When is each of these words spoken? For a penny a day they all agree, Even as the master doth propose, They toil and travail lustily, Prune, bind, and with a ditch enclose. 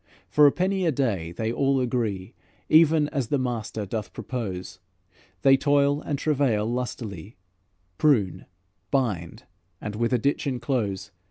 For 0.29 0.47
a 0.47 0.51
penny 0.51 0.87
a 0.87 0.91
day 0.91 1.31
they 1.31 1.51
all 1.53 1.79
agree, 1.79 2.33
Even 2.69 3.07
as 3.09 3.27
the 3.27 3.37
master 3.37 3.85
doth 3.85 4.13
propose, 4.13 4.79
They 5.43 5.55
toil 5.55 6.01
and 6.01 6.17
travail 6.17 6.65
lustily, 6.65 7.37
Prune, 7.99 8.47
bind, 8.89 9.43
and 9.79 9.95
with 9.95 10.11
a 10.11 10.17
ditch 10.17 10.47
enclose. 10.47 11.11